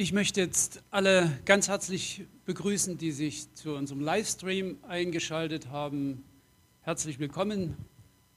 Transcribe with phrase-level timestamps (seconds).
[0.00, 6.22] Ich möchte jetzt alle ganz herzlich begrüßen, die sich zu unserem Livestream eingeschaltet haben.
[6.82, 7.76] Herzlich willkommen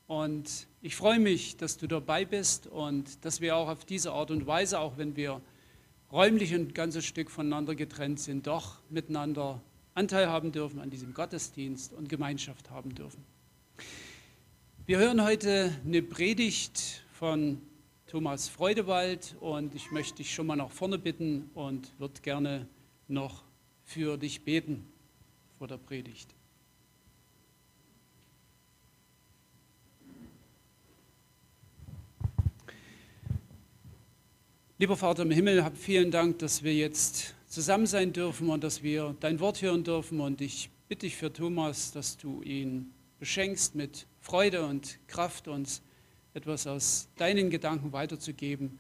[0.08, 4.32] und ich freue mich, dass du dabei bist und dass wir auch auf diese Art
[4.32, 5.40] und Weise, auch wenn wir
[6.12, 9.62] räumlich ein ganzes Stück voneinander getrennt sind, doch miteinander
[9.94, 13.24] Anteil haben dürfen an diesem Gottesdienst und Gemeinschaft haben dürfen.
[14.88, 17.62] Wir hören heute eine Predigt von
[18.12, 22.68] Thomas Freudewald und ich möchte dich schon mal nach vorne bitten und würde gerne
[23.08, 23.46] noch
[23.86, 24.86] für dich beten
[25.58, 26.36] vor der Predigt.
[34.78, 38.84] Lieber Vater im Himmel, hab vielen Dank, dass wir jetzt zusammen sein dürfen und dass
[38.84, 40.20] wir dein Wort hören dürfen.
[40.20, 45.82] Und ich bitte dich für Thomas, dass du ihn beschenkst mit Freude und Kraft, uns
[46.34, 48.80] etwas aus deinen Gedanken weiterzugeben.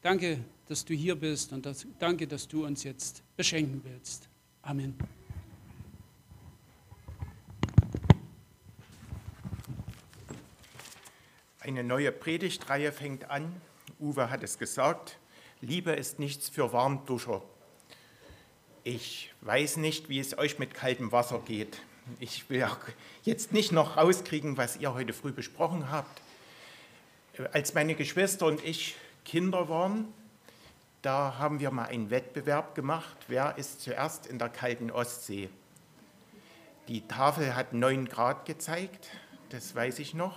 [0.00, 4.28] Danke, dass du hier bist und das, danke, dass du uns jetzt beschenken willst.
[4.62, 4.94] Amen.
[11.60, 13.60] Eine neue Predigtreihe fängt an.
[14.00, 15.18] Uwe hat es gesagt.
[15.60, 17.42] Liebe ist nichts für Warmduscher.
[18.84, 21.82] Ich weiß nicht, wie es euch mit kaltem Wasser geht.
[22.20, 22.66] Ich will
[23.24, 26.22] jetzt nicht noch rauskriegen, was ihr heute früh besprochen habt
[27.52, 30.12] als meine Geschwister und ich Kinder waren,
[31.02, 35.48] da haben wir mal einen Wettbewerb gemacht, wer ist zuerst in der kalten Ostsee.
[36.88, 39.08] Die Tafel hat 9 Grad gezeigt,
[39.50, 40.36] das weiß ich noch.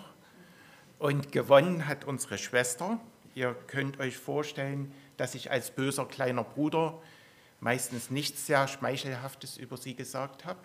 [1.00, 3.00] Und gewonnen hat unsere Schwester.
[3.34, 7.02] Ihr könnt euch vorstellen, dass ich als böser kleiner Bruder
[7.60, 10.60] meistens nichts sehr Schmeichelhaftes über sie gesagt habe.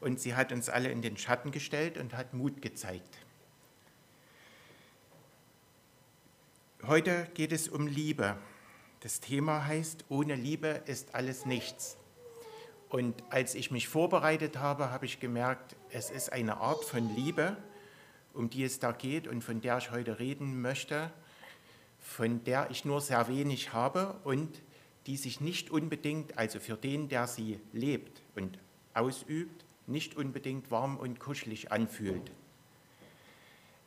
[0.00, 3.18] Und sie hat uns alle in den Schatten gestellt und hat Mut gezeigt.
[6.86, 8.38] Heute geht es um Liebe.
[9.00, 11.98] Das Thema heißt, ohne Liebe ist alles nichts.
[12.88, 17.58] Und als ich mich vorbereitet habe, habe ich gemerkt, es ist eine Art von Liebe,
[18.32, 21.12] um die es da geht und von der ich heute reden möchte,
[21.98, 24.62] von der ich nur sehr wenig habe und
[25.06, 28.58] die sich nicht unbedingt, also für den, der sie lebt und
[28.94, 32.32] ausübt, nicht unbedingt warm und kuschelig anfühlt.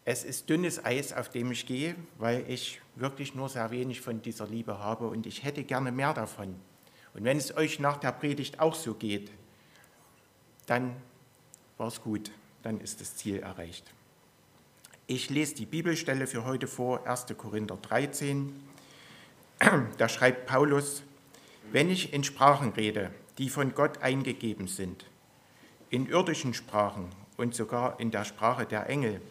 [0.06, 4.22] Es ist dünnes Eis, auf dem ich gehe, weil ich wirklich nur sehr wenig von
[4.22, 6.56] dieser Liebe habe und ich hätte gerne mehr davon.
[7.14, 9.32] Und wenn es euch nach der Predigt auch so geht,
[10.66, 10.96] dann
[11.78, 12.32] war es gut,
[12.64, 13.86] dann ist das Ziel erreicht.
[15.08, 17.28] Ich lese die Bibelstelle für heute vor, 1.
[17.38, 18.54] Korinther 13.
[19.98, 21.04] Da schreibt Paulus,
[21.72, 25.06] wenn ich in Sprachen rede, die von Gott eingegeben sind,
[25.90, 29.22] in irdischen Sprachen und sogar in der Sprache der Engel,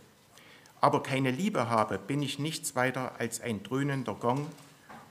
[0.82, 4.48] aber keine Liebe habe, bin ich nichts weiter als ein dröhnender Gong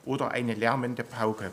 [0.03, 1.49] oder eine lärmende Pauke.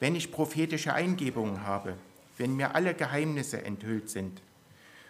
[0.00, 1.94] Wenn ich prophetische Eingebungen habe,
[2.36, 4.42] wenn mir alle Geheimnisse enthüllt sind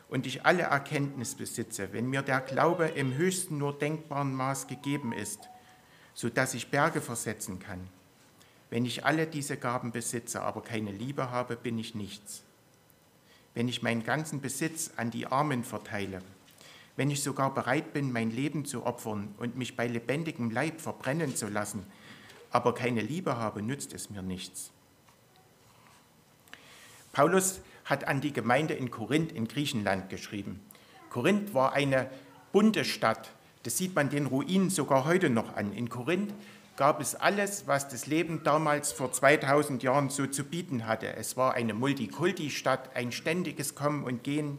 [0.09, 5.12] und ich alle Erkenntnis besitze, wenn mir der Glaube im höchsten nur denkbaren Maß gegeben
[5.12, 5.41] ist,
[6.15, 7.89] so dass ich Berge versetzen kann,
[8.71, 12.45] wenn ich alle diese Gaben besitze, aber keine Liebe habe, bin ich nichts.
[13.53, 16.23] Wenn ich meinen ganzen Besitz an die Armen verteile
[16.97, 21.34] wenn ich sogar bereit bin, mein Leben zu opfern und mich bei lebendigem Leib verbrennen
[21.34, 21.84] zu lassen,
[22.50, 24.71] aber keine Liebe habe, nützt es mir nichts.
[27.12, 30.60] Paulus hat an die Gemeinde in Korinth in Griechenland geschrieben.
[31.10, 32.10] Korinth war eine
[32.53, 33.31] bunte Stadt.
[33.62, 35.72] Das sieht man den Ruinen sogar heute noch an.
[35.72, 36.32] In Korinth
[36.76, 41.15] gab es alles, was das Leben damals vor 2000 Jahren so zu bieten hatte.
[41.15, 44.59] Es war eine Multikulti-Stadt, ein ständiges Kommen und Gehen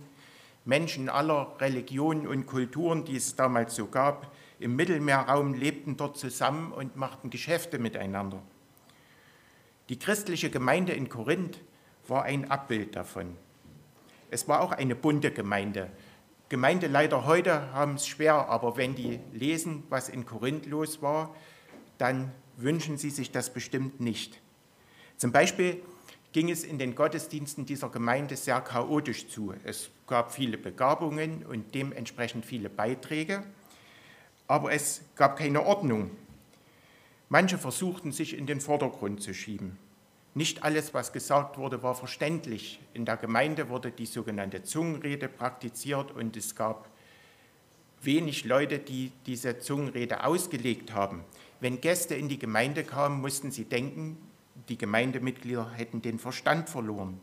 [0.66, 6.72] Menschen aller Religionen und Kulturen, die es damals so gab, im Mittelmeerraum lebten dort zusammen
[6.72, 8.42] und machten Geschäfte miteinander.
[9.90, 11.60] Die christliche Gemeinde in Korinth
[12.08, 13.38] war ein Abbild davon.
[14.32, 15.92] Es war auch eine bunte Gemeinde.
[16.50, 21.36] Gemeindeleiter heute haben es schwer, aber wenn die lesen, was in Korinth los war,
[22.00, 24.42] dann wünschen sie sich das bestimmt nicht.
[25.18, 25.82] Zum Beispiel
[26.34, 29.54] ging es in den Gottesdiensten dieser Gemeinde sehr chaotisch zu.
[29.64, 33.44] Es gab viele Begabungen und dementsprechend viele Beiträge,
[34.48, 36.12] aber es gab keine Ordnung.
[37.30, 39.78] Manche versuchten sich in den Vordergrund zu schieben.
[40.36, 42.80] Nicht alles, was gesagt wurde, war verständlich.
[42.94, 46.90] In der Gemeinde wurde die sogenannte Zungenrede praktiziert und es gab
[48.02, 51.24] wenig Leute, die diese Zungenrede ausgelegt haben.
[51.62, 54.18] Wenn Gäste in die Gemeinde kamen, mussten sie denken,
[54.70, 57.20] die Gemeindemitglieder hätten den Verstand verloren.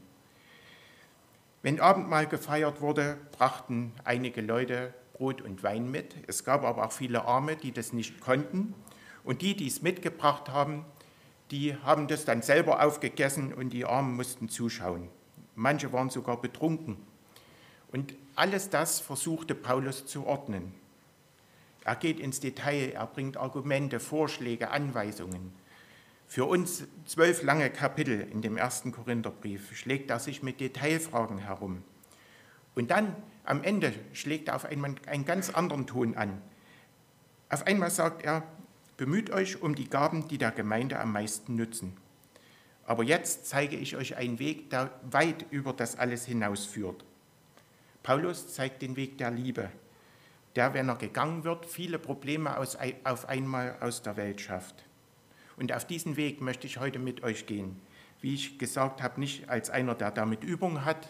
[1.63, 6.17] Wenn Abendmahl gefeiert wurde, brachten einige Leute Brot und Wein mit.
[6.27, 8.75] Es gab aber auch viele Arme, die das nicht konnten.
[9.23, 10.85] Und die, die es mitgebracht haben,
[11.53, 15.09] die haben das dann selber aufgegessen und die Armen mussten zuschauen.
[15.55, 16.97] Manche waren sogar betrunken.
[17.93, 20.75] Und alles das versuchte Paulus zu ordnen.
[21.85, 25.53] Er geht ins Detail, er bringt Argumente, Vorschläge, Anweisungen.
[26.33, 31.83] Für uns zwölf lange Kapitel in dem ersten Korintherbrief schlägt er sich mit Detailfragen herum.
[32.75, 33.15] Und dann
[33.45, 36.41] am Ende schlägt er auf einmal einen ganz anderen Ton an.
[37.51, 38.45] Auf einmal sagt er,
[38.97, 41.99] bemüht euch um die Gaben, die der Gemeinde am meisten nützen.
[42.87, 47.05] Aber jetzt zeige ich euch einen Weg, der weit über das alles hinausführt.
[48.03, 49.69] Paulus zeigt den Weg der Liebe,
[50.57, 54.87] der, wenn er gegangen wird, viele Probleme auf einmal aus der Welt schafft.
[55.57, 57.81] Und auf diesen Weg möchte ich heute mit euch gehen.
[58.21, 61.09] Wie ich gesagt habe, nicht als einer, der damit Übung hat,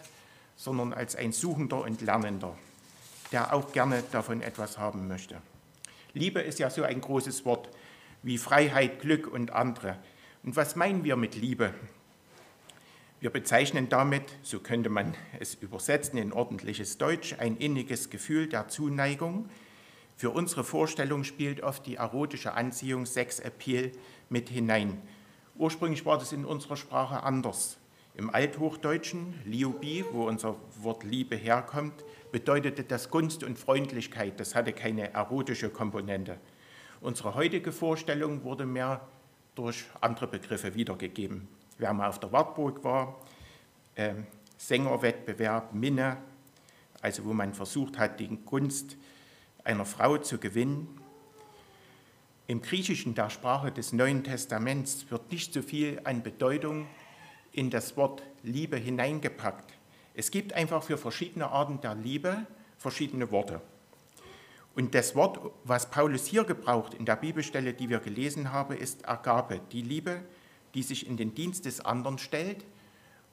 [0.55, 2.57] sondern als ein Suchender und Lernender,
[3.31, 5.41] der auch gerne davon etwas haben möchte.
[6.13, 7.69] Liebe ist ja so ein großes Wort
[8.21, 9.97] wie Freiheit, Glück und andere.
[10.43, 11.73] Und was meinen wir mit Liebe?
[13.19, 18.67] Wir bezeichnen damit, so könnte man es übersetzen in ordentliches Deutsch, ein inniges Gefühl der
[18.67, 19.49] Zuneigung.
[20.15, 23.91] Für unsere Vorstellung spielt oft die erotische Anziehung, Sex Appeal
[24.29, 25.01] mit hinein.
[25.55, 27.77] Ursprünglich war das in unserer Sprache anders.
[28.15, 34.39] Im Althochdeutschen, Liubi, wo unser Wort Liebe herkommt, bedeutete das Gunst und Freundlichkeit.
[34.39, 36.37] Das hatte keine erotische Komponente.
[37.01, 39.01] Unsere heutige Vorstellung wurde mehr
[39.55, 41.47] durch andere Begriffe wiedergegeben.
[41.77, 43.19] Wer mal auf der Wartburg war,
[43.95, 44.13] äh,
[44.57, 46.17] Sängerwettbewerb, Minne,
[47.01, 48.95] also wo man versucht hat, die Gunst
[49.63, 50.87] einer Frau zu gewinnen.
[52.47, 56.87] Im Griechischen, der Sprache des Neuen Testaments, wird nicht so viel an Bedeutung
[57.51, 59.73] in das Wort Liebe hineingepackt.
[60.13, 62.45] Es gibt einfach für verschiedene Arten der Liebe
[62.77, 63.61] verschiedene Worte.
[64.75, 69.07] Und das Wort, was Paulus hier gebraucht in der Bibelstelle, die wir gelesen haben, ist
[69.07, 70.21] Agape, die Liebe,
[70.73, 72.65] die sich in den Dienst des anderen stellt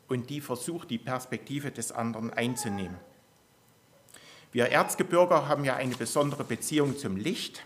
[0.08, 2.96] und die versucht, die Perspektive des anderen einzunehmen.
[4.52, 7.64] Wir Erzgebirger haben ja eine besondere Beziehung zum Licht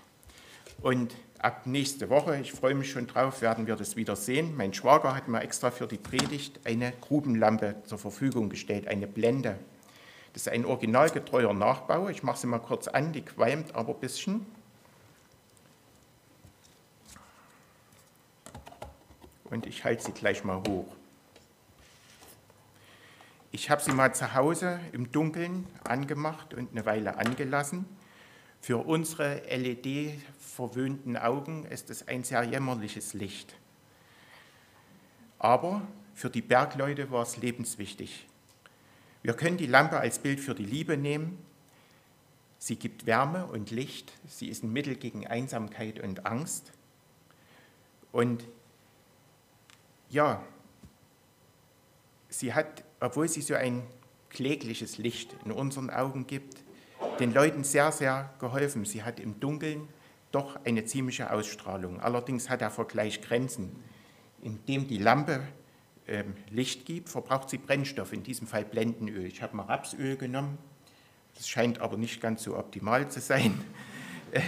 [0.82, 4.54] und ab nächste Woche, ich freue mich schon drauf, werden wir das wieder sehen.
[4.54, 9.58] Mein Schwager hat mir extra für die Predigt eine Grubenlampe zur Verfügung gestellt, eine Blende.
[10.34, 12.10] Das ist ein originalgetreuer Nachbau.
[12.10, 14.44] Ich mache sie mal kurz an, die qualmt aber ein bisschen.
[19.44, 20.94] Und ich halte sie gleich mal hoch.
[23.54, 27.84] Ich habe sie mal zu Hause im Dunkeln angemacht und eine Weile angelassen.
[28.60, 33.54] Für unsere LED verwöhnten Augen ist es ein sehr jämmerliches Licht.
[35.38, 35.82] Aber
[36.14, 38.26] für die Bergleute war es lebenswichtig.
[39.22, 41.38] Wir können die Lampe als Bild für die Liebe nehmen.
[42.58, 44.12] Sie gibt Wärme und Licht.
[44.26, 46.72] Sie ist ein Mittel gegen Einsamkeit und Angst.
[48.10, 48.48] Und
[50.10, 50.42] ja,
[52.30, 53.82] sie hat, obwohl sie so ein
[54.30, 56.62] klägliches Licht in unseren Augen gibt,
[57.20, 58.84] den Leuten sehr, sehr geholfen.
[58.84, 59.88] Sie hat im Dunkeln
[60.32, 62.00] doch eine ziemliche Ausstrahlung.
[62.00, 63.70] Allerdings hat der Vergleich Grenzen.
[64.42, 65.40] Indem die Lampe
[66.06, 69.26] äh, Licht gibt, verbraucht sie Brennstoff, in diesem Fall Blendenöl.
[69.26, 70.58] Ich habe mal Rapsöl genommen,
[71.36, 73.62] das scheint aber nicht ganz so optimal zu sein.
[74.32, 74.40] Äh,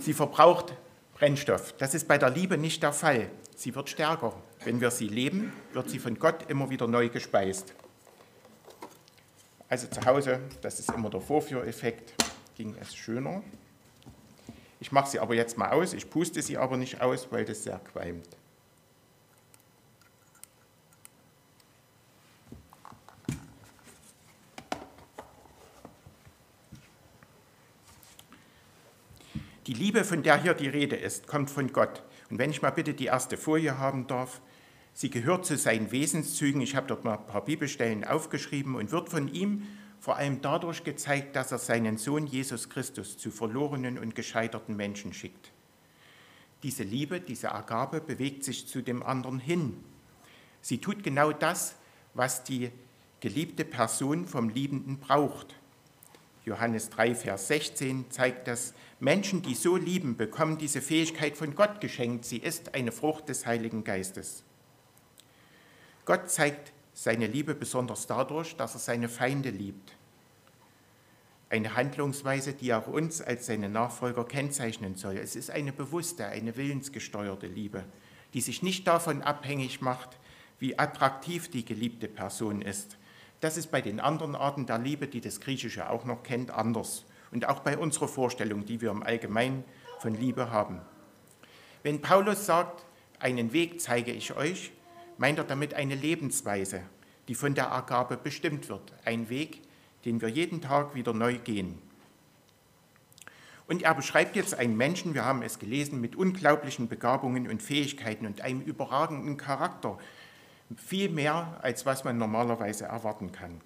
[0.00, 0.74] sie verbraucht
[1.14, 1.74] Brennstoff.
[1.76, 3.30] Das ist bei der Liebe nicht der Fall.
[3.54, 4.34] Sie wird stärker.
[4.64, 7.74] Wenn wir sie leben, wird sie von Gott immer wieder neu gespeist.
[9.68, 12.14] Also zu Hause, das ist immer der Vorführeffekt,
[12.56, 13.42] ging es schöner.
[14.78, 15.94] Ich mache sie aber jetzt mal aus.
[15.94, 18.28] Ich puste sie aber nicht aus, weil das sehr qualmt.
[29.66, 32.02] Die Liebe, von der hier die Rede ist, kommt von Gott.
[32.30, 34.40] Und wenn ich mal bitte die erste Folie haben darf,
[34.94, 36.60] sie gehört zu seinen Wesenszügen.
[36.60, 39.66] Ich habe dort mal ein paar Bibelstellen aufgeschrieben und wird von ihm
[40.00, 45.12] vor allem dadurch gezeigt, dass er seinen Sohn Jesus Christus zu verlorenen und gescheiterten Menschen
[45.12, 45.52] schickt.
[46.64, 49.76] Diese Liebe, diese Agabe bewegt sich zu dem anderen hin.
[50.60, 51.76] Sie tut genau das,
[52.14, 52.70] was die
[53.20, 55.54] geliebte Person vom Liebenden braucht.
[56.44, 61.80] Johannes 3, Vers 16 zeigt das, Menschen, die so lieben, bekommen diese Fähigkeit von Gott
[61.80, 62.24] geschenkt.
[62.24, 64.44] Sie ist eine Frucht des Heiligen Geistes.
[66.04, 69.94] Gott zeigt seine Liebe besonders dadurch, dass er seine Feinde liebt.
[71.48, 75.16] Eine Handlungsweise, die auch uns als seine Nachfolger kennzeichnen soll.
[75.16, 77.84] Es ist eine bewusste, eine willensgesteuerte Liebe,
[78.34, 80.18] die sich nicht davon abhängig macht,
[80.58, 82.96] wie attraktiv die geliebte Person ist.
[83.40, 87.04] Das ist bei den anderen Arten der Liebe, die das Griechische auch noch kennt, anders.
[87.30, 89.64] Und auch bei unserer Vorstellung, die wir im Allgemeinen
[89.98, 90.80] von Liebe haben.
[91.82, 92.84] Wenn Paulus sagt,
[93.18, 94.72] einen Weg zeige ich euch,
[95.18, 96.82] meint er damit eine Lebensweise,
[97.28, 98.92] die von der Agape bestimmt wird.
[99.04, 99.62] Ein Weg,
[100.04, 101.78] den wir jeden Tag wieder neu gehen.
[103.68, 108.26] Und er beschreibt jetzt einen Menschen, wir haben es gelesen, mit unglaublichen Begabungen und Fähigkeiten
[108.26, 109.98] und einem überragenden Charakter.
[110.76, 113.60] Viel mehr, als was man normalerweise erwarten kann.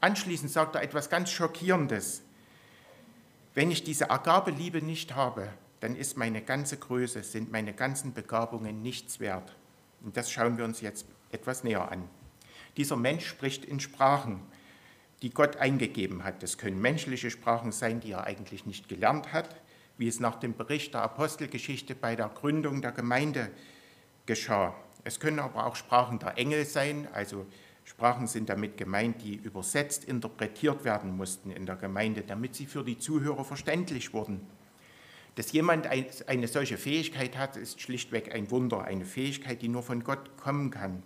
[0.00, 2.22] Anschließend sagt er etwas ganz Schockierendes.
[3.54, 5.48] Wenn ich diese Agabeliebe nicht habe,
[5.80, 9.54] dann ist meine ganze Größe, sind meine ganzen Begabungen nichts wert.
[10.02, 12.08] Und das schauen wir uns jetzt etwas näher an.
[12.76, 14.40] Dieser Mensch spricht in Sprachen,
[15.22, 16.42] die Gott eingegeben hat.
[16.42, 19.60] Das können menschliche Sprachen sein, die er eigentlich nicht gelernt hat,
[19.96, 23.50] wie es nach dem Bericht der Apostelgeschichte bei der Gründung der Gemeinde
[24.26, 24.74] geschah.
[25.04, 27.46] Es können aber auch Sprachen der Engel sein, also
[27.84, 32.84] Sprachen sind damit gemeint, die übersetzt, interpretiert werden mussten in der Gemeinde, damit sie für
[32.84, 34.46] die Zuhörer verständlich wurden.
[35.38, 40.02] Dass jemand eine solche Fähigkeit hat, ist schlichtweg ein Wunder, eine Fähigkeit, die nur von
[40.02, 41.04] Gott kommen kann.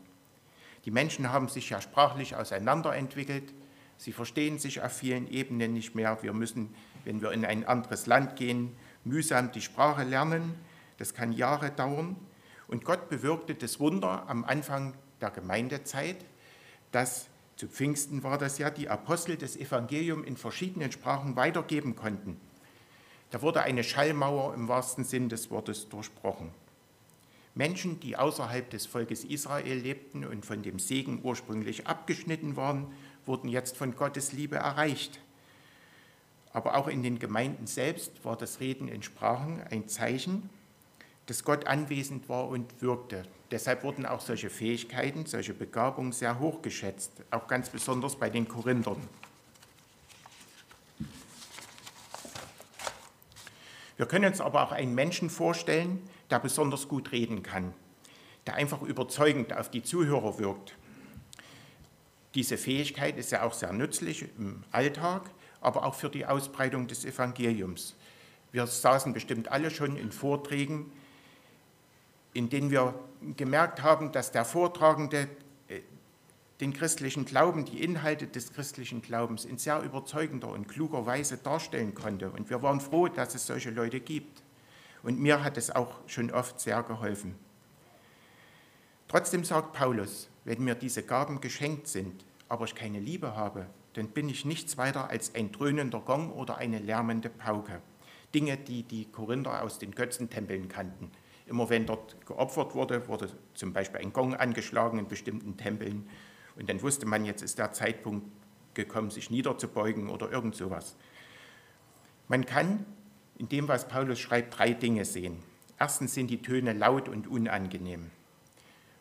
[0.87, 3.53] Die Menschen haben sich ja sprachlich auseinanderentwickelt.
[3.99, 6.17] Sie verstehen sich auf vielen Ebenen nicht mehr.
[6.23, 6.75] Wir müssen,
[7.05, 8.75] wenn wir in ein anderes Land gehen,
[9.05, 10.55] mühsam die Sprache lernen.
[10.97, 12.17] Das kann Jahre dauern.
[12.69, 16.25] Und Gott bewirkte das Wunder am Anfang der Gemeindezeit,
[16.91, 22.41] dass zu Pfingsten war das ja, die Apostel das Evangelium in verschiedenen Sprachen weitergeben konnten.
[23.33, 26.51] Da wurde eine Schallmauer im wahrsten Sinn des Wortes durchbrochen.
[27.55, 32.87] Menschen, die außerhalb des Volkes Israel lebten und von dem Segen ursprünglich abgeschnitten waren,
[33.25, 35.19] wurden jetzt von Gottes Liebe erreicht.
[36.53, 40.51] Aber auch in den Gemeinden selbst war das Reden in Sprachen ein Zeichen,
[41.25, 43.23] dass Gott anwesend war und wirkte.
[43.51, 48.47] Deshalb wurden auch solche Fähigkeiten, solche Begabungen sehr hoch geschätzt, auch ganz besonders bei den
[48.47, 49.09] Korinthern.
[54.03, 57.73] Wir können uns aber auch einen Menschen vorstellen, der besonders gut reden kann,
[58.49, 60.75] der einfach überzeugend auf die Zuhörer wirkt.
[62.35, 65.31] Diese Fähigkeit ist ja auch sehr nützlich im Alltag,
[65.61, 67.95] aber auch für die Ausbreitung des Evangeliums.
[68.51, 70.91] Wir saßen bestimmt alle schon in Vorträgen,
[72.35, 72.97] in denen wir
[73.37, 75.29] gemerkt haben, dass der Vortragende
[76.63, 81.93] den christlichen Glauben, die Inhalte des christlichen Glaubens in sehr überzeugender und kluger Weise darstellen
[81.93, 82.31] konnte.
[82.31, 84.45] Und wir waren froh, dass es solche Leute gibt.
[85.03, 87.35] Und mir hat es auch schon oft sehr geholfen.
[89.09, 94.07] Trotzdem sagt Paulus, wenn mir diese Gaben geschenkt sind, aber ich keine Liebe habe, dann
[94.07, 97.83] bin ich nichts weiter als ein dröhnender Gong oder eine lärmende Pauke.
[98.33, 101.11] Dinge, die die Korinther aus den Götzentempeln kannten.
[101.47, 106.09] Immer wenn dort geopfert wurde, wurde zum Beispiel ein Gong angeschlagen in bestimmten Tempeln
[106.57, 108.27] und dann wusste man, jetzt ist der Zeitpunkt
[108.75, 110.97] gekommen, sich niederzubeugen oder irgend sowas.
[112.29, 112.87] Man kann
[113.39, 115.43] in dem, was Paulus schreibt, drei Dinge sehen.
[115.79, 118.11] Erstens sind die Töne laut und unangenehm.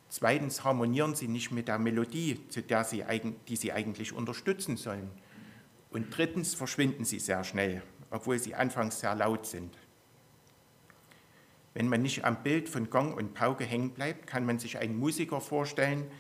[0.10, 3.04] Zweitens harmonieren sie nicht mit der Melodie, zu der sie,
[3.48, 5.10] die sie eigentlich unterstützen sollen.
[5.92, 9.78] Und drittens verschwinden sie sehr schnell, obwohl sie anfangs sehr laut sind.
[11.74, 14.98] Wenn man nicht am Bild von Gong und Pauke hängen bleibt, kann man sich einen
[14.98, 16.12] Musiker vorstellen,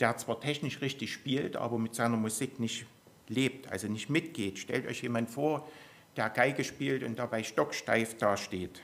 [0.00, 2.86] der zwar technisch richtig spielt, aber mit seiner Musik nicht
[3.28, 4.58] lebt, also nicht mitgeht.
[4.58, 5.68] Stellt euch jemand vor,
[6.16, 8.82] der Geige spielt und dabei stocksteif dasteht.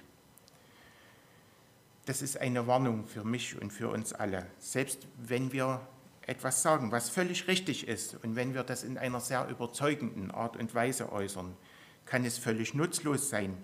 [2.04, 4.46] Das ist eine Warnung für mich und für uns alle.
[4.60, 5.80] Selbst wenn wir
[6.22, 10.56] etwas sagen, was völlig richtig ist und wenn wir das in einer sehr überzeugenden Art
[10.56, 11.56] und Weise äußern,
[12.04, 13.56] kann es völlig nutzlos sein.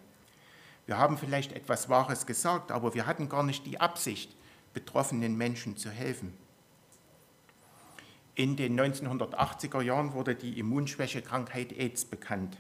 [0.86, 4.34] Wir haben vielleicht etwas Wahres gesagt, aber wir hatten gar nicht die Absicht,
[4.74, 6.36] betroffenen Menschen zu helfen.
[8.34, 12.56] In den 1980er Jahren wurde die Immunschwächekrankheit AIDS bekannt,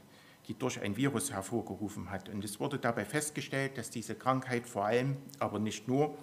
[0.46, 2.28] die durch ein Virus hervorgerufen hat.
[2.28, 6.14] Und es wurde dabei festgestellt, dass diese Krankheit vor allem, aber nicht nur,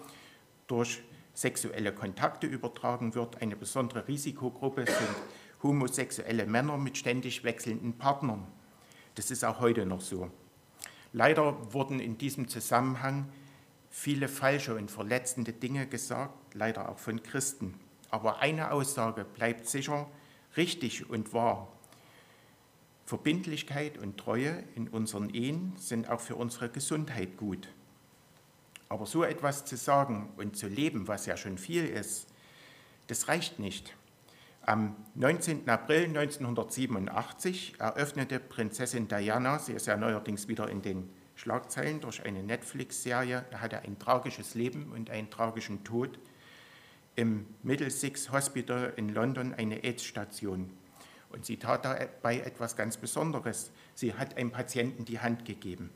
[0.68, 1.02] durch
[1.34, 3.42] sexuelle Kontakte übertragen wird.
[3.42, 8.46] Eine besondere Risikogruppe sind homosexuelle Männer mit ständig wechselnden Partnern.
[9.16, 10.30] Das ist auch heute noch so.
[11.12, 13.28] Leider wurden in diesem Zusammenhang
[13.90, 17.74] viele falsche und verletzende Dinge gesagt, leider auch von Christen.
[18.10, 20.08] Aber eine Aussage bleibt sicher
[20.56, 21.68] richtig und wahr.
[23.06, 27.68] Verbindlichkeit und Treue in unseren Ehen sind auch für unsere Gesundheit gut.
[28.88, 32.28] Aber so etwas zu sagen und zu leben, was ja schon viel ist,
[33.06, 33.96] das reicht nicht.
[34.62, 35.68] Am 19.
[35.68, 42.42] April 1987 eröffnete Prinzessin Diana, sie ist ja neuerdings wieder in den Schlagzeilen durch eine
[42.42, 46.18] Netflix-Serie, hatte ein tragisches Leben und einen tragischen Tod
[47.16, 50.70] im Middlesex Hospital in London eine AIDS-Station.
[51.30, 53.70] Und sie tat dabei etwas ganz Besonderes.
[53.94, 55.90] Sie hat einem Patienten die Hand gegeben.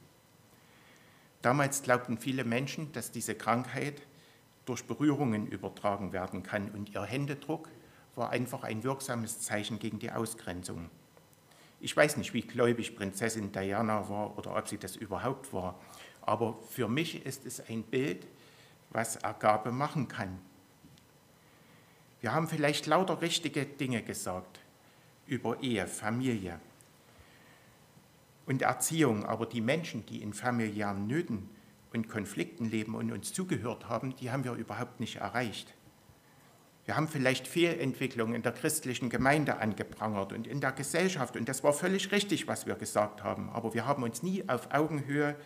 [1.43, 4.03] Damals glaubten viele Menschen, dass diese Krankheit
[4.65, 6.71] durch Berührungen übertragen werden kann.
[6.71, 7.69] Und ihr Händedruck
[8.15, 10.91] war einfach ein wirksames Zeichen gegen die Ausgrenzung.
[11.81, 15.79] Ich weiß nicht, wie gläubig Prinzessin Diana war oder ob sie das überhaupt war,
[16.23, 18.27] aber für mich ist es ein Bild,
[18.89, 20.39] was Agape machen kann.
[22.25, 24.59] Wir haben vielleicht lauter richtige Dinge gesagt
[25.27, 26.59] über Ehe, Familie
[28.47, 31.51] und Erziehung, aber die Menschen, die in familiären Nöten
[31.93, 35.75] und Konflikten leben und uns zugehört haben, die haben wir überhaupt nicht erreicht.
[36.87, 41.37] Wir haben vielleicht Fehlentwicklungen in der christlichen Gemeinde angeprangert und in der Gesellschaft.
[41.37, 43.51] Und das war völlig richtig, was wir gesagt haben.
[43.51, 45.37] Aber wir haben uns nie auf Augenhöhe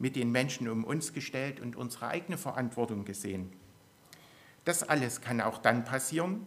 [0.00, 3.52] mit den Menschen um uns gestellt und unsere eigene Verantwortung gesehen.
[4.66, 6.44] Das alles kann auch dann passieren,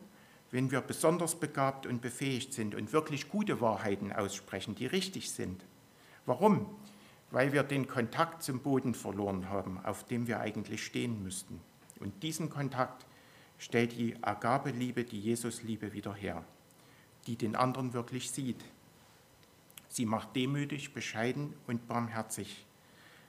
[0.51, 5.63] wenn wir besonders begabt und befähigt sind und wirklich gute Wahrheiten aussprechen, die richtig sind.
[6.25, 6.65] Warum?
[7.31, 11.61] Weil wir den Kontakt zum Boden verloren haben, auf dem wir eigentlich stehen müssten.
[12.01, 13.05] Und diesen Kontakt
[13.57, 16.43] stellt die Agape-Liebe, die Jesus-Liebe wieder her,
[17.25, 18.65] die den anderen wirklich sieht.
[19.88, 22.65] Sie macht demütig, bescheiden und barmherzig.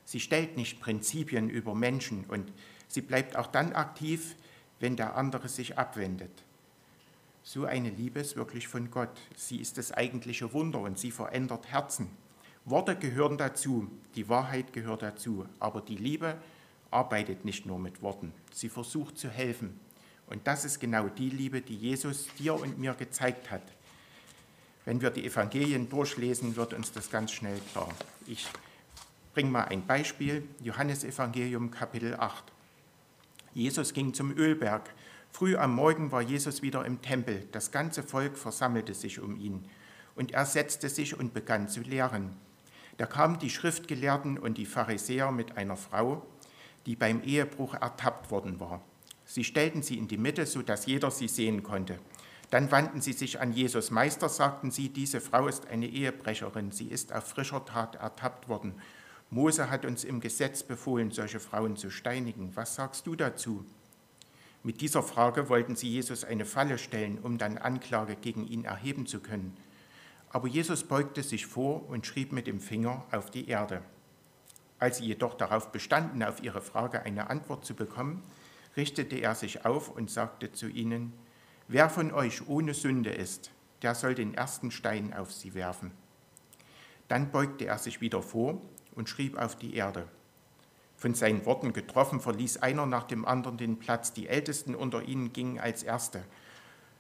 [0.05, 2.53] Sie stellt nicht Prinzipien über Menschen und
[2.89, 4.35] sie bleibt auch dann aktiv,
[4.81, 6.43] wenn der andere sich abwendet.
[7.43, 9.17] So eine Liebe ist wirklich von Gott.
[9.37, 12.11] Sie ist das eigentliche Wunder und sie verändert Herzen.
[12.65, 16.37] Worte gehören dazu, die Wahrheit gehört dazu, aber die Liebe
[16.91, 19.79] arbeitet nicht nur mit Worten, sie versucht zu helfen,
[20.31, 23.63] und das ist genau die Liebe, die Jesus dir und mir gezeigt hat.
[24.85, 27.89] Wenn wir die Evangelien durchlesen, wird uns das ganz schnell klar.
[28.27, 28.47] Ich
[29.35, 30.49] bringe mal ein Beispiel.
[30.63, 32.45] Johannes Evangelium Kapitel 8.
[33.53, 34.95] Jesus ging zum Ölberg.
[35.31, 37.49] Früh am Morgen war Jesus wieder im Tempel.
[37.53, 39.65] Das ganze Volk versammelte sich um ihn.
[40.15, 42.37] Und er setzte sich und begann zu lehren.
[42.97, 46.27] Da kamen die Schriftgelehrten und die Pharisäer mit einer Frau,
[46.87, 48.83] die beim Ehebruch ertappt worden war.
[49.25, 51.99] Sie stellten sie in die Mitte, sodass jeder sie sehen konnte.
[52.51, 53.91] Dann wandten sie sich an Jesus.
[53.91, 56.73] Meister, sagten sie, diese Frau ist eine Ehebrecherin.
[56.73, 58.75] Sie ist auf frischer Tat ertappt worden.
[59.33, 62.51] Mose hat uns im Gesetz befohlen, solche Frauen zu steinigen.
[62.57, 63.65] Was sagst du dazu?
[64.65, 69.07] Mit dieser Frage wollten sie Jesus eine Falle stellen, um dann Anklage gegen ihn erheben
[69.07, 69.57] zu können.
[70.31, 73.83] Aber Jesus beugte sich vor und schrieb mit dem Finger auf die Erde.
[74.81, 78.25] Als sie jedoch darauf bestanden, auf ihre Frage eine Antwort zu bekommen,
[78.77, 81.13] richtete er sich auf und sagte zu ihnen,
[81.69, 85.93] wer von euch ohne Sünde ist, der soll den ersten Stein auf sie werfen.
[87.07, 88.61] Dann beugte er sich wieder vor
[88.95, 90.07] und schrieb auf die Erde.
[90.97, 94.13] Von seinen Worten getroffen, verließ einer nach dem anderen den Platz.
[94.13, 96.23] Die Ältesten unter ihnen gingen als Erste.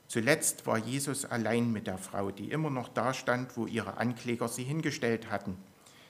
[0.08, 4.48] Zuletzt war Jesus allein mit der Frau, die immer noch da stand, wo ihre Ankläger
[4.48, 5.56] sie hingestellt hatten.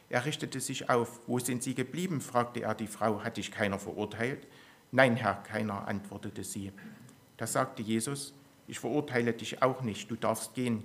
[0.09, 1.21] Er richtete sich auf.
[1.27, 2.21] Wo sind Sie geblieben?
[2.21, 3.23] fragte er die Frau.
[3.23, 4.47] Hat dich keiner verurteilt?
[4.93, 6.73] Nein, Herr, keiner, antwortete sie.
[7.37, 8.35] Da sagte Jesus,
[8.67, 10.85] ich verurteile dich auch nicht, du darfst gehen,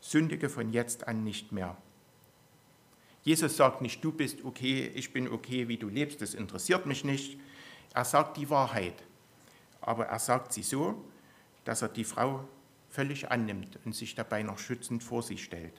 [0.00, 1.76] sündige von jetzt an nicht mehr.
[3.24, 7.04] Jesus sagt nicht, du bist okay, ich bin okay, wie du lebst, das interessiert mich
[7.04, 7.38] nicht.
[7.94, 9.02] Er sagt die Wahrheit,
[9.80, 11.02] aber er sagt sie so,
[11.64, 12.46] dass er die Frau
[12.90, 15.72] völlig annimmt und sich dabei noch schützend vor sie stellt.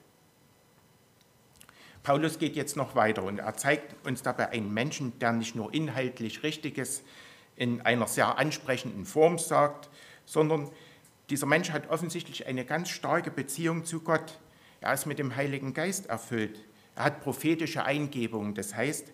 [2.01, 5.73] Paulus geht jetzt noch weiter und er zeigt uns dabei einen Menschen, der nicht nur
[5.73, 7.03] inhaltlich Richtiges
[7.55, 9.89] in einer sehr ansprechenden Form sagt,
[10.25, 10.69] sondern
[11.29, 14.39] dieser Mensch hat offensichtlich eine ganz starke Beziehung zu Gott.
[14.81, 16.59] Er ist mit dem Heiligen Geist erfüllt.
[16.95, 18.53] Er hat prophetische Eingebungen.
[18.53, 19.11] Das heißt,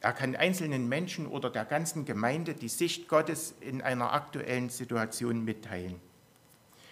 [0.00, 5.44] er kann einzelnen Menschen oder der ganzen Gemeinde die Sicht Gottes in einer aktuellen Situation
[5.44, 6.00] mitteilen.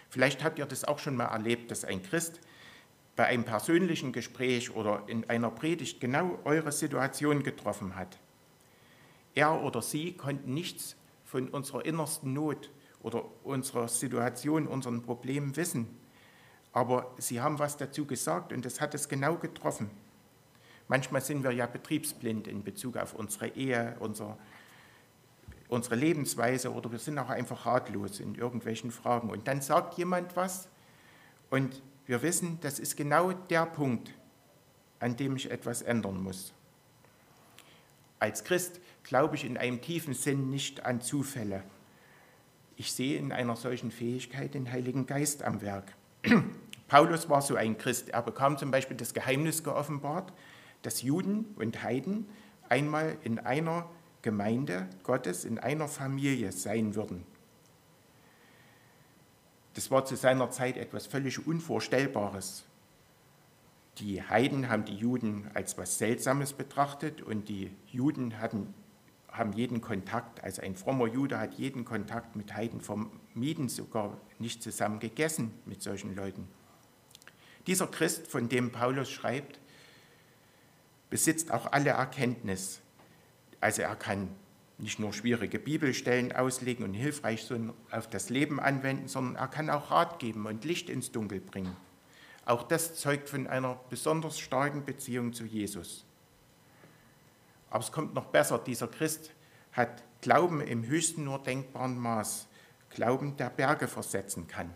[0.09, 2.41] Vielleicht habt ihr das auch schon mal erlebt, dass ein Christ
[3.17, 8.19] bei einem persönlichen Gespräch oder in einer Predigt genau eure Situation getroffen hat.
[9.35, 12.71] Er oder sie konnten nichts von unserer innersten Not
[13.03, 15.87] oder unserer Situation, unseren Problemen wissen.
[16.73, 19.91] Aber sie haben was dazu gesagt und das hat es genau getroffen.
[20.93, 24.37] Manchmal sind wir ja betriebsblind in Bezug auf unsere Ehe, unser,
[25.69, 29.31] unsere Lebensweise oder wir sind auch einfach ratlos in irgendwelchen Fragen.
[29.31, 30.69] Und dann sagt jemand was
[31.49, 34.13] und wir wissen, das ist genau der Punkt,
[35.01, 36.53] an dem ich etwas ändern muss.
[38.19, 41.63] Als Christ glaube ich in einem tiefen Sinn nicht an Zufälle.
[42.77, 45.95] Ich sehe in einer solchen Fähigkeit den Heiligen Geist am Werk.
[46.87, 48.11] Paulus war so ein Christ.
[48.11, 50.35] Er bekam zum Beispiel das Geheimnis geoffenbart,
[50.83, 52.29] dass Juden und Heiden
[52.69, 53.89] einmal in einer
[54.23, 57.25] Gemeinde Gottes, in einer Familie sein würden.
[59.75, 62.65] Das war zu seiner Zeit etwas völlig Unvorstellbares.
[63.99, 68.75] Die Heiden haben die Juden als was Seltsames betrachtet und die Juden hatten
[69.33, 74.63] haben jeden Kontakt, also ein frommer Jude hat jeden Kontakt mit Heiden vermieden, sogar nicht
[74.63, 76.47] zusammen gegessen mit solchen Leuten.
[77.67, 79.59] Dieser Christ, von dem Paulus schreibt,
[81.13, 82.81] besitzt auch alle Erkenntnis.
[83.61, 84.31] Also er kann
[84.79, 87.47] nicht nur schwierige Bibelstellen auslegen und hilfreich
[87.91, 91.77] auf das Leben anwenden, sondern er kann auch Rat geben und Licht ins Dunkel bringen.
[92.47, 96.07] Auch das zeugt von einer besonders starken Beziehung zu Jesus.
[97.69, 99.33] Aber es kommt noch besser, dieser Christ
[99.73, 102.49] hat Glauben im höchsten nur denkbaren Maß,
[102.89, 104.73] Glauben, der Berge versetzen kann.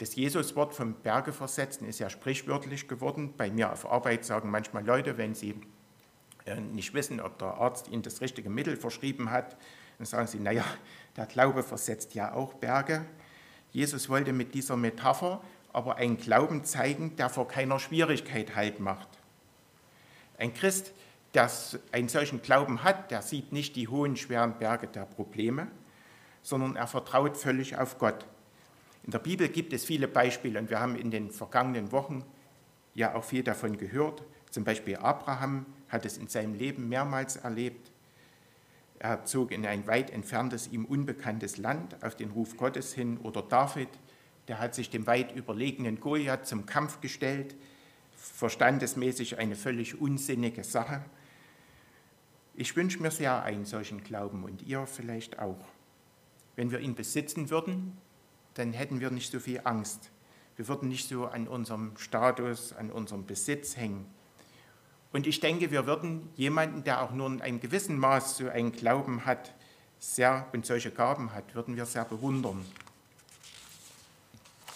[0.00, 3.34] Das Jesuswort vom Berge versetzen ist ja sprichwörtlich geworden.
[3.36, 5.54] Bei mir auf Arbeit sagen manchmal Leute, wenn sie
[6.46, 9.58] äh, nicht wissen, ob der Arzt ihnen das richtige Mittel verschrieben hat,
[9.98, 10.64] dann sagen sie, naja,
[11.18, 13.04] der Glaube versetzt ja auch Berge.
[13.72, 15.42] Jesus wollte mit dieser Metapher
[15.74, 19.08] aber einen Glauben zeigen, der vor keiner Schwierigkeit Halt macht.
[20.38, 20.92] Ein Christ,
[21.34, 21.50] der
[21.92, 25.66] einen solchen Glauben hat, der sieht nicht die hohen, schweren Berge der Probleme,
[26.40, 28.24] sondern er vertraut völlig auf Gott.
[29.10, 32.24] In der Bibel gibt es viele Beispiele und wir haben in den vergangenen Wochen
[32.94, 34.22] ja auch viel davon gehört.
[34.50, 37.90] Zum Beispiel Abraham hat es in seinem Leben mehrmals erlebt.
[39.00, 43.18] Er zog in ein weit entferntes, ihm unbekanntes Land auf den Ruf Gottes hin.
[43.18, 43.88] Oder David,
[44.46, 47.56] der hat sich dem weit überlegenen Goliath zum Kampf gestellt,
[48.14, 51.04] verstandesmäßig eine völlig unsinnige Sache.
[52.54, 55.66] Ich wünsche mir sehr einen solchen Glauben und ihr vielleicht auch.
[56.54, 57.98] Wenn wir ihn besitzen würden,
[58.54, 60.10] dann hätten wir nicht so viel Angst.
[60.56, 64.06] Wir würden nicht so an unserem Status, an unserem Besitz hängen.
[65.12, 68.72] Und ich denke, wir würden jemanden, der auch nur in einem gewissen Maß so einen
[68.72, 69.54] Glauben hat,
[69.98, 72.64] sehr und solche Gaben hat, würden wir sehr bewundern.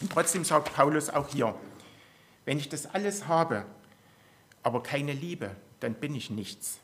[0.00, 1.54] Und trotzdem sagt Paulus auch hier,
[2.44, 3.64] wenn ich das alles habe,
[4.62, 6.78] aber keine Liebe, dann bin ich nichts.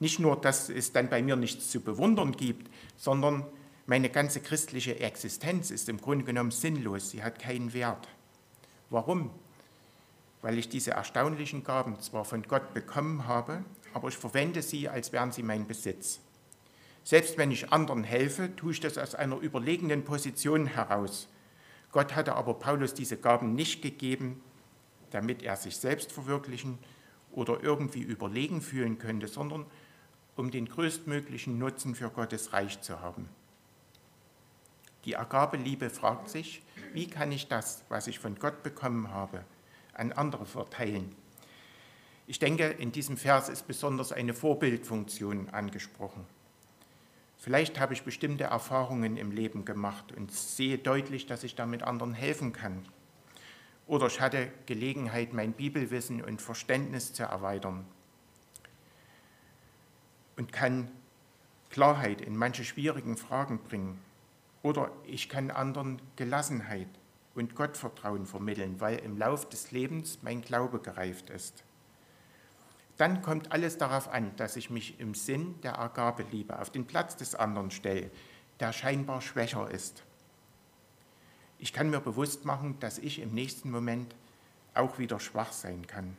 [0.00, 3.44] Nicht nur, dass es dann bei mir nichts zu bewundern gibt, sondern
[3.88, 8.08] meine ganze christliche Existenz ist im Grunde genommen sinnlos, sie hat keinen Wert.
[8.90, 9.32] Warum?
[10.42, 15.12] weil ich diese erstaunlichen Gaben zwar von Gott bekommen habe, aber ich verwende sie, als
[15.12, 16.20] wären sie mein Besitz.
[17.04, 21.28] Selbst wenn ich anderen helfe, tue ich das aus einer überlegenen Position heraus.
[21.90, 24.42] Gott hatte aber Paulus diese Gaben nicht gegeben,
[25.10, 26.78] damit er sich selbst verwirklichen
[27.32, 29.64] oder irgendwie überlegen fühlen könnte, sondern
[30.36, 33.28] um den größtmöglichen Nutzen für Gottes Reich zu haben.
[35.04, 39.44] Die Agabeliebe fragt sich, wie kann ich das, was ich von Gott bekommen habe,
[39.94, 41.14] an andere verteilen.
[42.26, 46.26] Ich denke, in diesem Vers ist besonders eine Vorbildfunktion angesprochen.
[47.38, 52.12] Vielleicht habe ich bestimmte Erfahrungen im Leben gemacht und sehe deutlich, dass ich damit anderen
[52.12, 52.84] helfen kann.
[53.86, 57.86] Oder ich hatte Gelegenheit, mein Bibelwissen und Verständnis zu erweitern
[60.36, 60.90] und kann
[61.70, 63.98] Klarheit in manche schwierigen Fragen bringen.
[64.62, 66.88] Oder ich kann anderen Gelassenheit
[67.34, 71.64] und Gottvertrauen vermitteln, weil im Lauf des Lebens mein Glaube gereift ist.
[72.96, 77.16] Dann kommt alles darauf an, dass ich mich im Sinn der Agabeliebe auf den Platz
[77.16, 78.10] des anderen stelle,
[78.58, 80.02] der scheinbar schwächer ist.
[81.58, 84.14] Ich kann mir bewusst machen, dass ich im nächsten Moment
[84.74, 86.16] auch wieder schwach sein kann.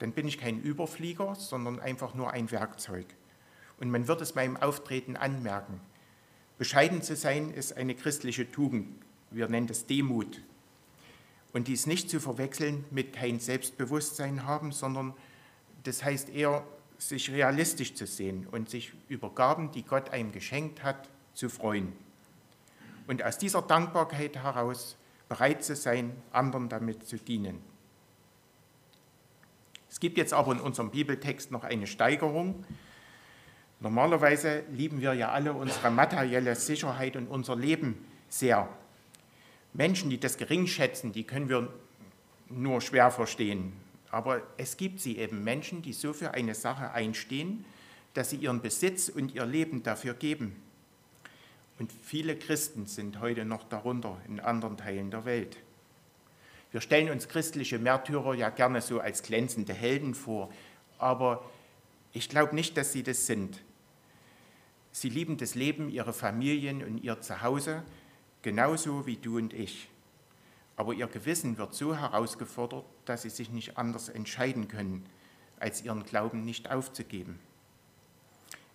[0.00, 3.06] Dann bin ich kein Überflieger, sondern einfach nur ein Werkzeug.
[3.78, 5.80] Und man wird es meinem Auftreten anmerken.
[6.60, 8.86] Bescheiden zu sein ist eine christliche Tugend,
[9.30, 10.42] wir nennen das Demut.
[11.54, 15.14] Und dies nicht zu verwechseln mit kein Selbstbewusstsein haben, sondern
[15.84, 16.62] das heißt eher,
[16.98, 21.94] sich realistisch zu sehen und sich über Gaben, die Gott einem geschenkt hat, zu freuen.
[23.06, 24.98] Und aus dieser Dankbarkeit heraus
[25.30, 27.58] bereit zu sein, anderen damit zu dienen.
[29.88, 32.66] Es gibt jetzt aber in unserem Bibeltext noch eine Steigerung.
[33.80, 38.68] Normalerweise lieben wir ja alle unsere materielle Sicherheit und unser Leben sehr.
[39.72, 41.72] Menschen, die das gering schätzen, die können wir
[42.50, 43.72] nur schwer verstehen.
[44.10, 47.64] Aber es gibt sie eben, Menschen, die so für eine Sache einstehen,
[48.12, 50.56] dass sie ihren Besitz und ihr Leben dafür geben.
[51.78, 55.56] Und viele Christen sind heute noch darunter in anderen Teilen der Welt.
[56.72, 60.52] Wir stellen uns christliche Märtyrer ja gerne so als glänzende Helden vor,
[60.98, 61.48] aber
[62.12, 63.60] ich glaube nicht, dass sie das sind.
[64.92, 67.82] Sie lieben das Leben, ihre Familien und ihr Zuhause
[68.42, 69.88] genauso wie du und ich.
[70.76, 75.04] Aber ihr Gewissen wird so herausgefordert, dass sie sich nicht anders entscheiden können,
[75.58, 77.38] als ihren Glauben nicht aufzugeben.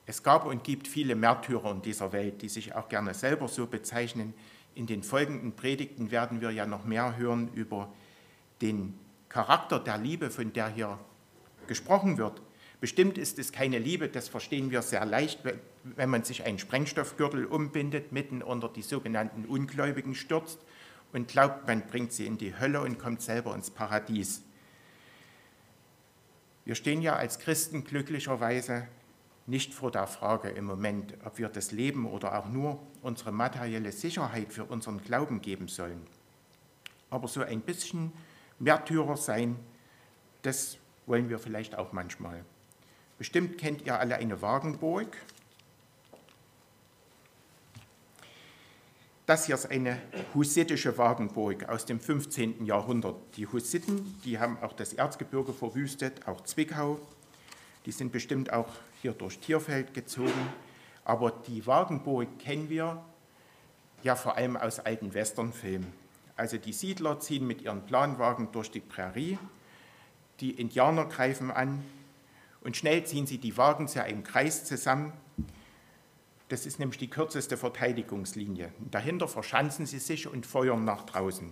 [0.06, 3.66] Es gab und gibt viele Märtyrer in dieser Welt, die sich auch gerne selber so
[3.66, 4.36] bezeichnen.
[4.76, 7.92] In den folgenden Predigten werden wir ja noch mehr hören über
[8.62, 8.98] den
[9.30, 11.00] Charakter der Liebe, von der hier
[11.66, 12.40] gesprochen wird.
[12.86, 15.40] Bestimmt ist es keine Liebe, das verstehen wir sehr leicht,
[15.84, 20.60] wenn man sich einen Sprengstoffgürtel umbindet, mitten unter die sogenannten Ungläubigen stürzt
[21.12, 24.44] und glaubt, man bringt sie in die Hölle und kommt selber ins Paradies.
[26.64, 28.88] Wir stehen ja als Christen glücklicherweise
[29.48, 33.94] nicht vor der Frage im Moment, ob wir das Leben oder auch nur unsere materielle
[33.94, 36.06] Sicherheit für unseren Glauben geben sollen.
[37.10, 38.12] Aber so ein bisschen
[38.60, 39.56] Märtyrer sein,
[40.44, 42.46] das wollen wir vielleicht auch manchmal.
[43.18, 45.16] Bestimmt kennt ihr alle eine Wagenburg.
[49.26, 49.98] Das hier ist eine
[50.36, 52.66] hussitische Wagenburg aus dem 15.
[52.66, 53.16] Jahrhundert.
[53.38, 57.00] Die Hussiten, die haben auch das Erzgebirge verwüstet, auch Zwickau.
[57.86, 58.70] Die sind bestimmt auch
[59.02, 60.50] hier durch Tierfeld gezogen.
[61.06, 63.04] Aber die Wagenburg kennen wir
[64.04, 65.92] ja vor allem aus alten Westernfilmen.
[66.36, 69.40] Also die Siedler ziehen mit ihren Planwagen durch die Prärie,
[70.42, 71.84] die Indianer greifen an
[72.66, 75.14] und schnell ziehen sie die Wagen zu einem Kreis zusammen.
[76.50, 78.72] Das ist nämlich die kürzeste Verteidigungslinie.
[78.92, 81.52] dahinter verschanzen sie sich und feuern nach draußen.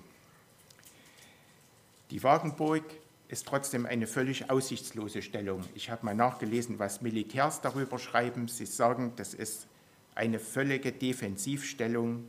[2.09, 2.83] Die Wagenburg
[3.27, 5.63] ist trotzdem eine völlig aussichtslose Stellung.
[5.75, 8.47] Ich habe mal nachgelesen, was Militärs darüber schreiben.
[8.47, 9.67] Sie sagen, das ist
[10.15, 12.25] eine völlige Defensivstellung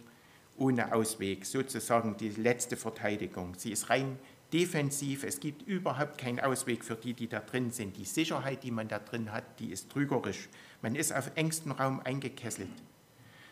[0.56, 3.54] ohne Ausweg, sozusagen die letzte Verteidigung.
[3.56, 4.18] Sie ist rein
[4.54, 7.96] defensiv, es gibt überhaupt keinen Ausweg für die, die da drin sind.
[7.96, 10.48] Die Sicherheit, die man da drin hat, die ist trügerisch.
[10.80, 12.70] Man ist auf engstem Raum eingekesselt.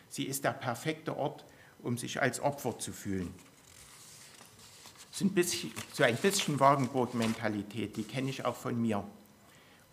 [0.07, 1.43] Sie ist der perfekte Ort,
[1.79, 3.33] um sich als Opfer zu fühlen.
[5.11, 9.03] So ein bisschen, so ein bisschen Wagenburg-Mentalität, die kenne ich auch von mir.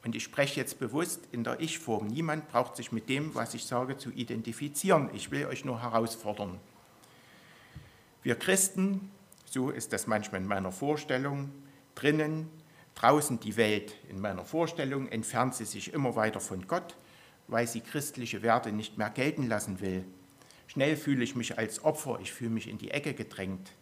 [0.05, 2.07] Und ich spreche jetzt bewusst in der Ich-Form.
[2.07, 5.11] Niemand braucht sich mit dem, was ich sage, zu identifizieren.
[5.13, 6.61] Ich will euch nur herausfordern.
[8.23, 9.11] Wir Christen,
[9.51, 11.51] so ist das manchmal in meiner Vorstellung,
[11.97, 12.49] drinnen,
[12.95, 13.97] draußen die Welt.
[14.09, 16.97] In meiner Vorstellung entfernt sie sich immer weiter von Gott,
[17.49, 20.05] weil sie christliche Werte nicht mehr gelten lassen will.
[20.69, 23.73] Schnell fühle ich mich als Opfer, ich fühle mich in die Ecke gedrängt.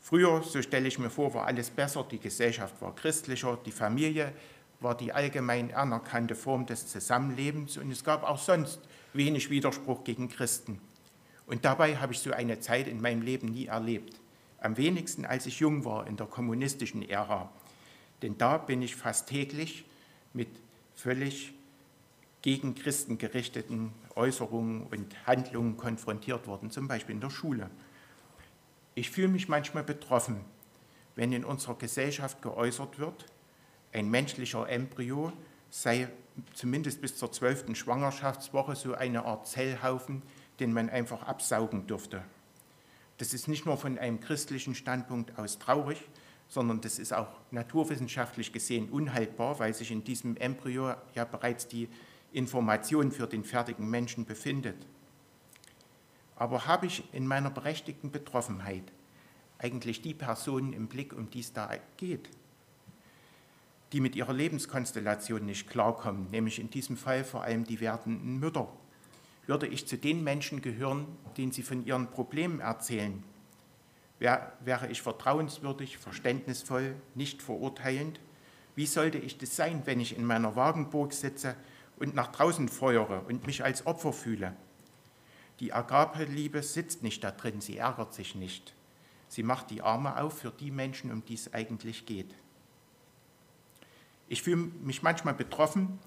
[0.00, 4.32] Früher, so stelle ich mir vor, war alles besser, die Gesellschaft war christlicher, die Familie
[4.80, 8.80] war die allgemein anerkannte Form des Zusammenlebens und es gab auch sonst
[9.12, 10.80] wenig Widerspruch gegen Christen.
[11.46, 14.19] Und dabei habe ich so eine Zeit in meinem Leben nie erlebt.
[14.60, 17.50] Am wenigsten, als ich jung war in der kommunistischen Ära.
[18.22, 19.84] Denn da bin ich fast täglich
[20.32, 20.48] mit
[20.94, 21.54] völlig
[22.42, 27.70] gegen Christen gerichteten Äußerungen und Handlungen konfrontiert worden, zum Beispiel in der Schule.
[28.94, 30.40] Ich fühle mich manchmal betroffen,
[31.16, 33.26] wenn in unserer Gesellschaft geäußert wird,
[33.92, 35.32] ein menschlicher Embryo
[35.70, 36.08] sei
[36.54, 40.22] zumindest bis zur zwölften Schwangerschaftswoche so eine Art Zellhaufen,
[40.60, 42.22] den man einfach absaugen dürfte.
[43.20, 45.98] Das ist nicht nur von einem christlichen Standpunkt aus traurig,
[46.48, 51.90] sondern das ist auch naturwissenschaftlich gesehen unhaltbar, weil sich in diesem Embryo ja bereits die
[52.32, 54.86] Information für den fertigen Menschen befindet.
[56.34, 58.90] Aber habe ich in meiner berechtigten Betroffenheit
[59.58, 62.30] eigentlich die Personen im Blick, um die es da geht,
[63.92, 68.72] die mit ihrer Lebenskonstellation nicht klarkommen, nämlich in diesem Fall vor allem die werdenden Mütter
[69.46, 73.22] würde ich zu den Menschen gehören, denen sie von ihren Problemen erzählen?
[74.18, 78.20] Wär, wäre ich vertrauenswürdig, verständnisvoll, nicht verurteilend?
[78.74, 81.56] Wie sollte ich das sein, wenn ich in meiner Wagenburg sitze
[81.98, 84.54] und nach draußen feuere und mich als Opfer fühle?
[85.58, 88.74] Die Agape-Liebe sitzt nicht da drin, sie ärgert sich nicht.
[89.28, 92.34] Sie macht die Arme auf für die Menschen, um die es eigentlich geht.
[94.28, 95.98] Ich fühle mich manchmal betroffen,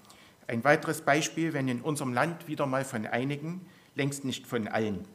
[0.46, 5.06] ein weiteres Beispiel, wenn in unserem Land wieder mal von einigen, längst nicht von allen,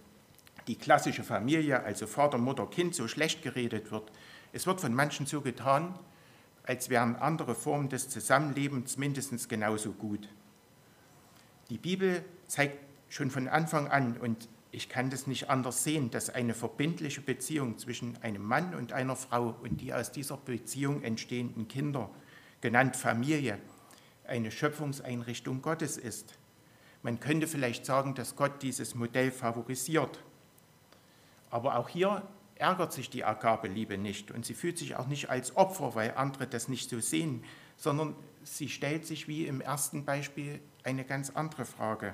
[0.67, 4.11] die klassische Familie, also Vater, Mutter, Kind, so schlecht geredet wird.
[4.53, 5.97] Es wird von manchen so getan,
[6.63, 10.29] als wären andere Formen des Zusammenlebens mindestens genauso gut.
[11.69, 12.77] Die Bibel zeigt
[13.09, 17.77] schon von Anfang an, und ich kann das nicht anders sehen, dass eine verbindliche Beziehung
[17.77, 22.09] zwischen einem Mann und einer Frau und die aus dieser Beziehung entstehenden Kinder,
[22.61, 23.57] genannt Familie,
[24.29, 26.37] eine Schöpfungseinrichtung Gottes ist.
[27.01, 30.19] Man könnte vielleicht sagen, dass Gott dieses Modell favorisiert.
[31.49, 32.23] Aber auch hier
[32.55, 36.45] ärgert sich die Agabeliebe nicht und sie fühlt sich auch nicht als Opfer, weil andere
[36.45, 37.43] das nicht so sehen,
[37.77, 42.13] sondern sie stellt sich wie im ersten Beispiel eine ganz andere Frage.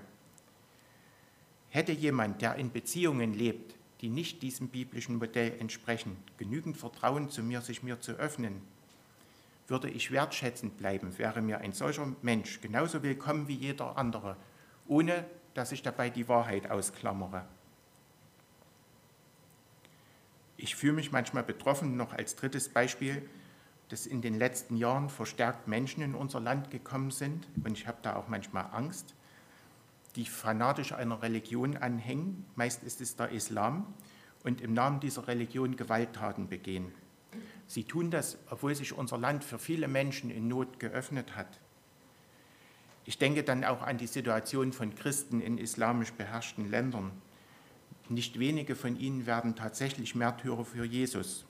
[1.69, 7.41] Hätte jemand, der in Beziehungen lebt, die nicht diesem biblischen Modell entsprechen, genügend Vertrauen zu
[7.41, 8.61] mir, sich mir zu öffnen,
[9.67, 14.37] würde ich wertschätzend bleiben, wäre mir ein solcher Mensch genauso willkommen wie jeder andere,
[14.87, 17.45] ohne dass ich dabei die Wahrheit ausklammere.
[20.57, 23.27] Ich fühle mich manchmal betroffen, noch als drittes Beispiel,
[23.89, 27.97] dass in den letzten Jahren verstärkt Menschen in unser Land gekommen sind, und ich habe
[28.01, 29.15] da auch manchmal Angst,
[30.15, 33.85] die fanatisch einer Religion anhängen, meist ist es der Islam,
[34.43, 36.91] und im Namen dieser Religion Gewalttaten begehen.
[37.67, 41.59] Sie tun das, obwohl sich unser Land für viele Menschen in Not geöffnet hat.
[43.05, 47.11] Ich denke dann auch an die Situation von Christen in islamisch beherrschten Ländern.
[48.09, 51.45] Nicht wenige von ihnen werden tatsächlich Märtyrer für Jesus.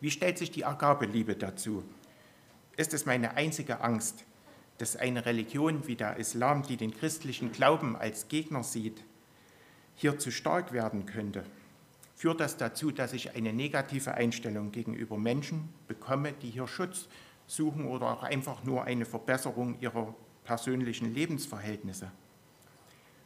[0.00, 1.84] Wie stellt sich die Agabeliebe dazu?
[2.76, 4.24] Ist es meine einzige Angst,
[4.78, 9.02] dass eine Religion wie der Islam, die den christlichen Glauben als Gegner sieht,
[9.96, 11.44] hier zu stark werden könnte?
[12.18, 17.06] Führt das dazu, dass ich eine negative Einstellung gegenüber Menschen bekomme, die hier Schutz
[17.46, 22.10] suchen oder auch einfach nur eine Verbesserung ihrer persönlichen Lebensverhältnisse?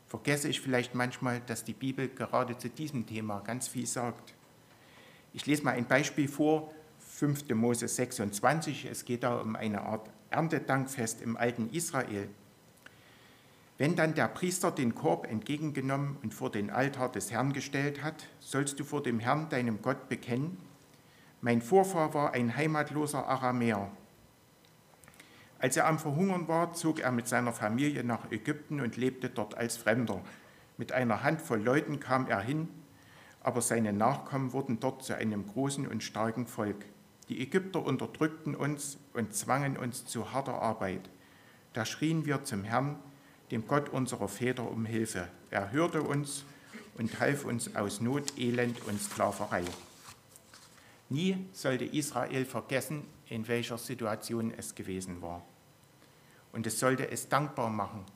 [0.08, 4.34] Vergesse ich vielleicht manchmal, dass die Bibel gerade zu diesem Thema ganz viel sagt.
[5.32, 7.48] Ich lese mal ein Beispiel vor, 5.
[7.54, 8.84] Mose 26.
[8.84, 12.28] Es geht da um eine Art Erntedankfest im alten Israel.
[13.78, 18.26] Wenn dann der Priester den Korb entgegengenommen und vor den Altar des Herrn gestellt hat,
[18.38, 20.58] sollst du vor dem Herrn, deinem Gott, bekennen,
[21.40, 23.90] mein Vorfahr war ein heimatloser Aramäer.
[25.58, 29.56] Als er am Verhungern war, zog er mit seiner Familie nach Ägypten und lebte dort
[29.56, 30.20] als Fremder.
[30.76, 32.68] Mit einer Handvoll Leuten kam er hin,
[33.40, 36.84] aber seine Nachkommen wurden dort zu einem großen und starken Volk.
[37.28, 41.10] Die Ägypter unterdrückten uns und zwangen uns zu harter Arbeit.
[41.72, 42.98] Da schrien wir zum Herrn,
[43.52, 45.28] dem Gott unserer Väter, um Hilfe.
[45.50, 46.44] Er hörte uns
[46.96, 49.62] und half uns aus Not, Elend und Sklaverei.
[51.10, 55.44] Nie sollte Israel vergessen, in welcher Situation es gewesen war.
[56.52, 58.06] Und es sollte es dankbar machen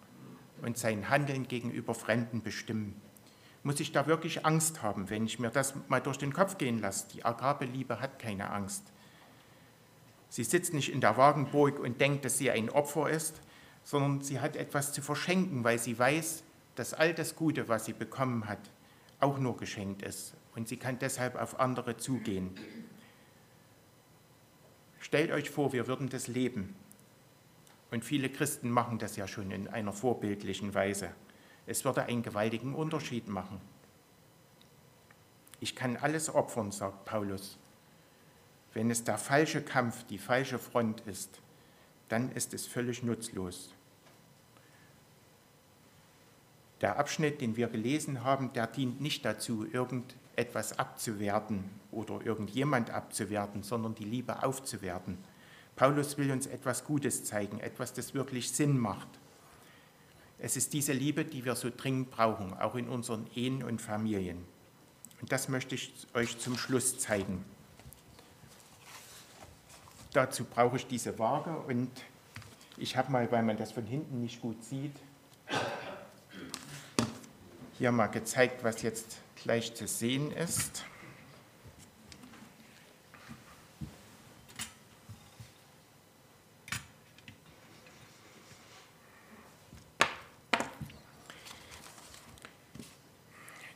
[0.62, 2.98] und sein Handeln gegenüber Fremden bestimmen.
[3.62, 6.80] Muss ich da wirklich Angst haben, wenn ich mir das mal durch den Kopf gehen
[6.80, 7.08] lasse?
[7.12, 8.84] Die Agabeliebe hat keine Angst.
[10.30, 13.42] Sie sitzt nicht in der Wagenburg und denkt, dass sie ein Opfer ist,
[13.86, 16.42] sondern sie hat etwas zu verschenken, weil sie weiß,
[16.74, 18.58] dass all das Gute, was sie bekommen hat,
[19.20, 20.34] auch nur geschenkt ist.
[20.56, 22.50] Und sie kann deshalb auf andere zugehen.
[24.98, 26.74] Stellt euch vor, wir würden das leben.
[27.92, 31.12] Und viele Christen machen das ja schon in einer vorbildlichen Weise.
[31.64, 33.60] Es würde einen gewaltigen Unterschied machen.
[35.60, 37.56] Ich kann alles opfern, sagt Paulus.
[38.74, 41.40] Wenn es der falsche Kampf, die falsche Front ist,
[42.08, 43.70] dann ist es völlig nutzlos.
[46.80, 53.62] Der Abschnitt, den wir gelesen haben, der dient nicht dazu, irgendetwas abzuwerten oder irgendjemand abzuwerten,
[53.62, 55.16] sondern die Liebe aufzuwerten.
[55.74, 59.08] Paulus will uns etwas Gutes zeigen, etwas, das wirklich Sinn macht.
[60.38, 64.44] Es ist diese Liebe, die wir so dringend brauchen, auch in unseren Ehen und Familien.
[65.22, 67.44] Und das möchte ich euch zum Schluss zeigen.
[70.16, 71.90] Dazu brauche ich diese Waage und
[72.78, 74.96] ich habe mal, weil man das von hinten nicht gut sieht,
[77.76, 80.86] hier mal gezeigt, was jetzt gleich zu sehen ist.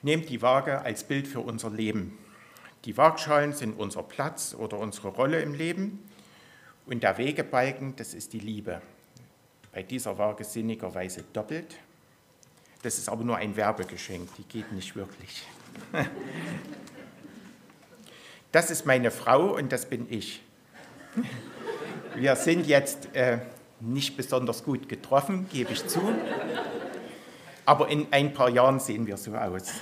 [0.00, 2.16] Nehmt die Waage als Bild für unser Leben.
[2.86, 6.09] Die Waagschalen sind unser Platz oder unsere Rolle im Leben
[6.90, 8.82] und der Wegebalken, das ist die Liebe.
[9.72, 11.76] Bei dieser Waage sinnigerweise doppelt.
[12.82, 15.46] Das ist aber nur ein Werbegeschenk, die geht nicht wirklich.
[18.52, 20.42] Das ist meine Frau und das bin ich.
[22.16, 23.38] Wir sind jetzt äh,
[23.78, 26.02] nicht besonders gut getroffen, gebe ich zu
[27.70, 29.62] aber in ein paar Jahren sehen wir so aus.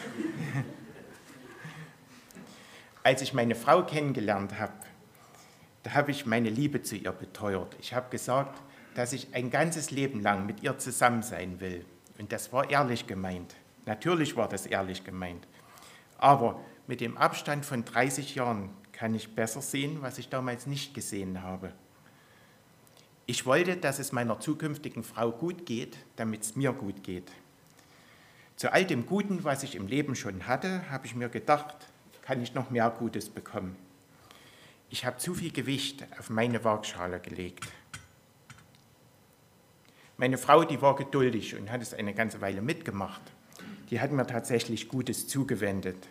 [3.02, 4.74] Als ich meine Frau kennengelernt habe,
[5.94, 7.76] habe ich meine Liebe zu ihr beteuert.
[7.80, 8.60] Ich habe gesagt,
[8.94, 11.84] dass ich ein ganzes Leben lang mit ihr zusammen sein will.
[12.18, 13.54] Und das war ehrlich gemeint.
[13.86, 15.46] Natürlich war das ehrlich gemeint.
[16.18, 20.94] Aber mit dem Abstand von 30 Jahren kann ich besser sehen, was ich damals nicht
[20.94, 21.72] gesehen habe.
[23.26, 27.30] Ich wollte, dass es meiner zukünftigen Frau gut geht, damit es mir gut geht.
[28.56, 31.76] Zu all dem Guten, was ich im Leben schon hatte, habe ich mir gedacht,
[32.22, 33.76] kann ich noch mehr Gutes bekommen.
[34.90, 37.66] Ich habe zu viel Gewicht auf meine Waagschale gelegt.
[40.16, 43.20] Meine Frau, die war geduldig und hat es eine ganze Weile mitgemacht.
[43.90, 46.08] Die hat mir tatsächlich Gutes zugewendet.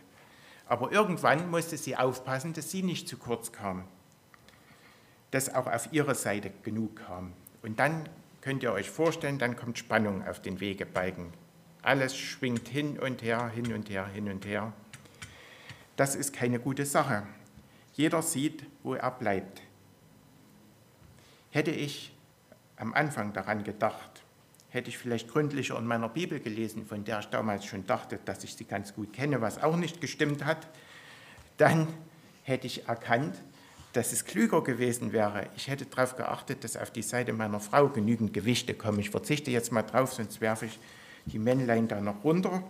[0.68, 3.86] Aber irgendwann musste sie aufpassen, dass sie nicht zu kurz kam.
[5.32, 7.34] Dass auch auf ihrer Seite genug kam.
[7.64, 8.08] Und dann
[8.42, 11.34] könnt ihr euch vorstellen, dann kommt Spannung auf den Wegebalken.
[11.82, 14.72] Alles schwingt hin und her, hin und her, hin und her.
[15.96, 17.24] Das ist keine gute Sache.
[17.98, 19.62] Jeder sieht, wo er bleibt.
[21.50, 22.16] Hätte ich
[22.76, 24.24] am Anfang daran gedacht,
[24.70, 28.43] hätte ich vielleicht gründlicher in meiner Bibel gelesen, von der ich damals schon dachte, dass
[28.43, 30.68] ich sie ganz gut kenne, was auch nicht gestimmt hat,
[31.58, 31.88] dann
[32.43, 33.36] hätte ich erkannt,
[33.93, 35.50] dass es klüger gewesen wäre.
[35.56, 39.00] Ich hätte darauf geachtet, dass auf die Seite meiner Frau genügend Gewichte kommen.
[39.00, 40.78] Ich verzichte jetzt mal drauf, sonst werfe ich
[41.26, 42.62] die Männlein da noch runter.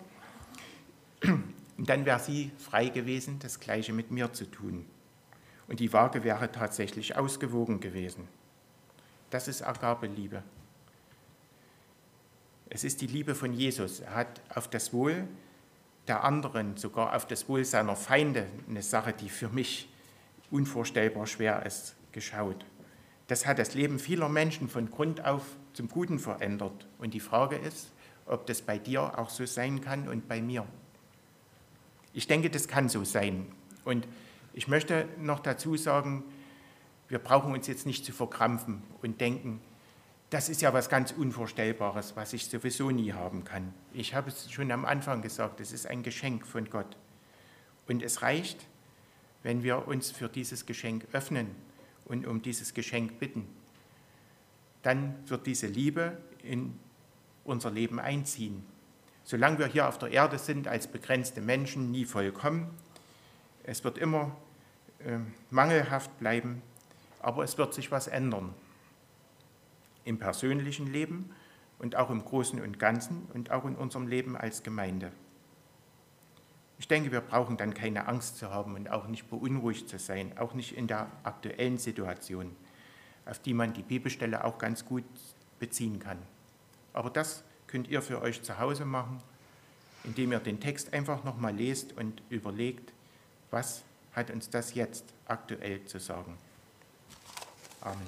[1.21, 4.85] Und dann wäre sie frei gewesen, das Gleiche mit mir zu tun.
[5.67, 8.27] Und die Waage wäre tatsächlich ausgewogen gewesen.
[9.29, 10.43] Das ist Agabeliebe.
[12.69, 13.99] Es ist die Liebe von Jesus.
[14.01, 15.27] Er hat auf das Wohl
[16.07, 19.89] der anderen, sogar auf das Wohl seiner Feinde, eine Sache, die für mich
[20.51, 22.65] unvorstellbar schwer ist, geschaut.
[23.27, 25.43] Das hat das Leben vieler Menschen von Grund auf
[25.73, 26.87] zum Guten verändert.
[26.97, 27.91] Und die Frage ist,
[28.25, 30.65] ob das bei dir auch so sein kann und bei mir.
[32.13, 33.47] Ich denke, das kann so sein.
[33.83, 34.07] Und
[34.57, 36.23] ich möchte noch dazu sagen,
[37.09, 39.61] wir brauchen uns jetzt nicht zu verkrampfen und denken,
[40.31, 43.71] das ist ja was ganz Unvorstellbares, was ich sowieso nie haben kann.
[43.93, 46.97] Ich habe es schon am Anfang gesagt, es ist ein Geschenk von Gott.
[47.87, 48.65] Und es reicht,
[49.43, 51.51] wenn wir uns für dieses Geschenk öffnen
[52.05, 53.47] und um dieses Geschenk bitten.
[54.81, 56.79] Dann wird diese Liebe in
[57.43, 58.65] unser Leben einziehen.
[59.23, 62.71] Solange wir hier auf der Erde sind als begrenzte Menschen, nie vollkommen.
[63.63, 64.35] Es wird immer
[65.49, 66.61] mangelhaft bleiben,
[67.21, 68.53] aber es wird sich was ändern
[70.05, 71.31] im persönlichen Leben
[71.79, 75.11] und auch im Großen und Ganzen und auch in unserem Leben als Gemeinde.
[76.79, 80.37] Ich denke, wir brauchen dann keine Angst zu haben und auch nicht beunruhigt zu sein,
[80.37, 82.55] auch nicht in der aktuellen Situation,
[83.25, 85.03] auf die man die Bibelstelle auch ganz gut
[85.59, 86.19] beziehen kann.
[86.93, 89.21] Aber das könnt ihr für euch zu Hause machen,
[90.03, 92.93] indem ihr den Text einfach nochmal lest und überlegt,
[93.51, 93.83] was
[94.17, 96.35] hat uns das jetzt aktuell zu sagen.
[97.81, 98.07] Amen.